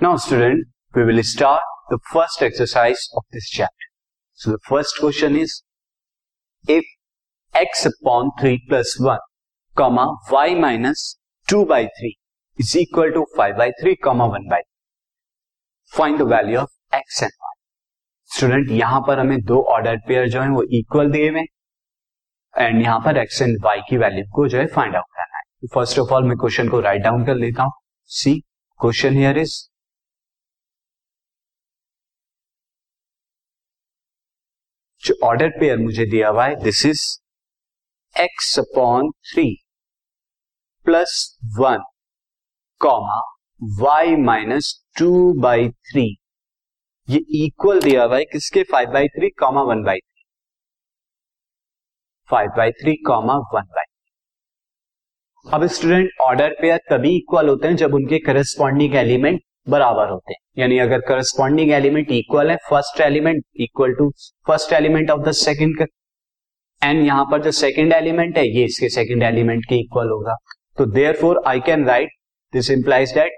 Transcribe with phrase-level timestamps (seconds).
[0.00, 3.88] Now, student, we will start the first exercise of this chapter.
[4.32, 5.62] So, the first question is
[6.66, 6.86] if
[7.54, 9.18] x upon 3 plus 1,
[9.76, 11.18] comma y minus
[11.48, 12.16] 2 by 3
[12.58, 14.62] is equal to 5 by 3, comma 1 by 3.
[15.92, 17.54] Find the value of x and y.
[18.30, 21.40] Student यहाँ पर हमें दो order pair जो है वो equal दिए हुए
[22.54, 25.68] and यहाँ पर एक्स एंड वाई की वैल्यू को जो है फाइंड आउट करना है
[25.74, 27.72] फ़र्स्ट ऑफ़ ऑल मैं क्वेश्चन को राइट डाउन कर लेता हूँ
[28.10, 28.38] सी
[28.80, 29.58] क्वेश्चन हियर इज़
[35.04, 37.02] जो ऑर्डर पेयर मुझे दिया हुआ है। This is
[38.14, 39.44] x upon three
[40.86, 41.12] plus
[41.58, 41.84] one
[42.80, 43.20] comma
[43.80, 45.10] y minus two
[45.40, 46.06] by three
[47.08, 48.62] ये इक्वल दिया हुआ है किसके?
[48.62, 50.24] Five by three comma one by three
[52.28, 53.84] five by three comma one by
[55.44, 60.38] अब स्टूडेंट ऑर्डर पेयर तभी इक्वल होते हैं जब उनके करस्पॉन्डिंग एलिमेंट बराबर होते हैं।
[60.58, 64.08] यानी अगर करस्पॉन्डिंग एलिमेंट इक्वल है first element equal to
[64.46, 65.86] first element of the second
[66.82, 70.36] and यहाँ पर जो सेकेंड एलिमेंट है, ये इसके सेकेंड एलिमेंट के इक्वल होगा।
[70.78, 72.10] तो therefore I can write
[72.52, 73.32] this implies that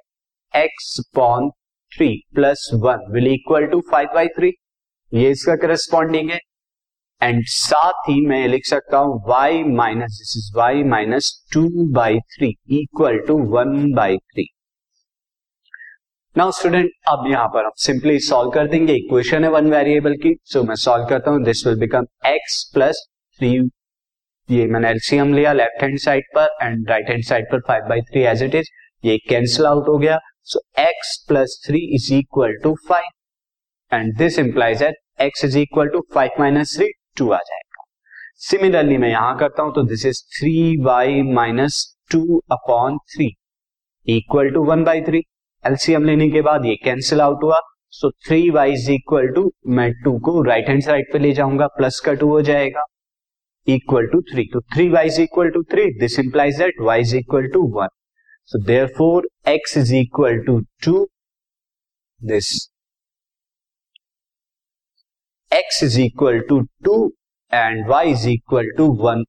[0.55, 1.51] x upon
[1.93, 4.53] three plus one will equal to five by three
[5.13, 6.39] ये इसका करस्पॉन्डिंग है।
[7.23, 11.63] एंड साथ ही मैं लिख सकता हूँ, y minus this is y minus two
[11.93, 14.47] by three equal to one by three
[16.37, 20.35] now student अब यहाँ पर हम सिंपली सॉल्व कर देंगे इक्वेशन है वन वेरिएबल की।
[20.45, 23.03] सो so, मैं सॉल्व करता हूँ this will become x plus
[23.41, 23.51] three
[24.49, 28.01] ये मैंने एलसीएम लिया लेफ़्ट हैंड साइड पर एंड राइट हैंड साइड पर five by
[28.03, 28.69] three as it is
[29.05, 34.39] ये कैंसिल आउट हो गया। So x plus three is equal to five and this
[34.39, 37.85] implies that x is equal to five minus three two आ जाएगा।
[38.49, 43.31] Similarly मैं यहाँ करता हूँ तो this is three y minus two upon three
[44.07, 45.23] equal to one by three
[45.65, 47.61] LCM लेने के बाद ये कैंसिल आउट हुआ।
[47.93, 51.67] So three y is equal to मैं टू को राइट हैंड साइड पे ले जाऊँगा
[51.77, 52.85] प्लस का टू हो जाएगा
[53.67, 57.17] इक्वल टू थ्री तो three y is equal to three this implies that y is
[57.17, 57.89] equal to one
[58.51, 58.63] so
[58.99, 61.07] therefore x is equal to two
[62.21, 62.51] this
[65.53, 66.97] x is equal to two
[67.53, 69.25] and y is equal to one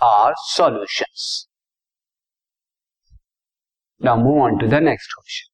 [0.00, 1.46] are solutions
[4.00, 5.44] Now move on to the next question.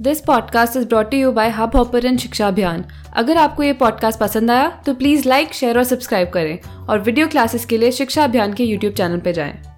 [0.00, 2.84] This podcast is brought you by Hubhopper Shiksha Abhiyan
[3.16, 7.28] अगर आपको ये podcast पसंद आया तो please like share और subscribe करें और video
[7.28, 9.73] classes के लिए शिक्षा अभियान के यूट्यूब चैनल पर जाएँ।